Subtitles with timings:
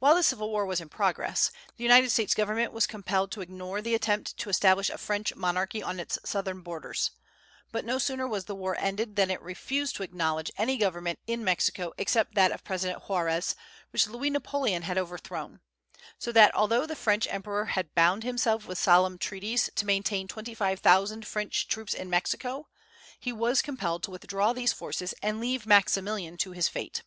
[0.00, 3.80] While the civil war was in progress the United States government was compelled to ignore
[3.80, 7.12] the attempt to establish a French monarchy on its southern borders;
[7.70, 11.44] but no sooner was the war ended than it refused to acknowledge any government in
[11.44, 13.54] Mexico except that of President Juarez,
[13.92, 15.60] which Louis Napoleon had overthrown;
[16.18, 20.54] so that although the French emperor had bound himself with solemn treaties to maintain twenty
[20.54, 22.66] five thousand French troops in Mexico,
[23.20, 27.04] he was compelled to withdraw these forces and leave Maximilian to his fate.